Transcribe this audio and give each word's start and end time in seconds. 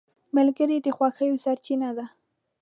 ملګری 0.35 0.77
د 0.85 0.87
خوښیو 0.97 1.41
سرچینه 1.45 1.89
ده 1.97 2.05